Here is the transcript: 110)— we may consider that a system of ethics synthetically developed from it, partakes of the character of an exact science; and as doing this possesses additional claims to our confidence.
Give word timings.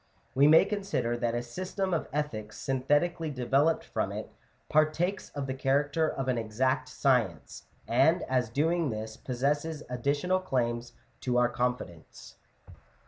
110)— 0.33 0.33
we 0.39 0.47
may 0.47 0.65
consider 0.65 1.15
that 1.15 1.35
a 1.35 1.43
system 1.43 1.93
of 1.93 2.07
ethics 2.11 2.57
synthetically 2.57 3.29
developed 3.29 3.83
from 3.83 4.11
it, 4.11 4.31
partakes 4.67 5.29
of 5.35 5.45
the 5.45 5.53
character 5.53 6.09
of 6.09 6.27
an 6.27 6.39
exact 6.39 6.89
science; 6.89 7.67
and 7.87 8.23
as 8.23 8.49
doing 8.49 8.89
this 8.89 9.15
possesses 9.15 9.83
additional 9.91 10.39
claims 10.39 10.93
to 11.19 11.37
our 11.37 11.49
confidence. 11.49 12.33